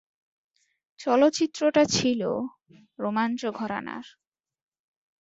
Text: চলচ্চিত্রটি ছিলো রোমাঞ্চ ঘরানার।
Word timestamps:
চলচ্চিত্রটি 0.99 1.83
ছিলো 1.95 2.31
রোমাঞ্চ 2.99 3.41
ঘরানার। 3.51 4.05